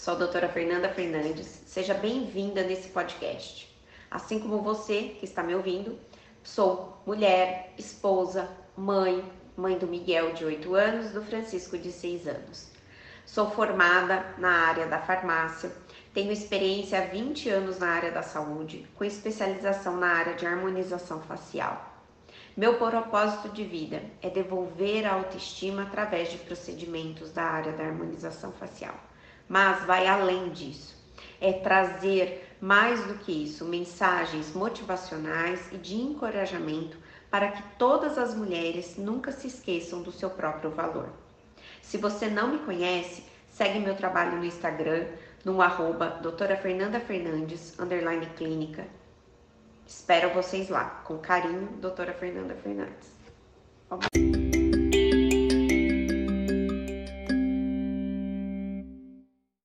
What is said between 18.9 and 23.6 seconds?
com especialização na área de harmonização facial. Meu propósito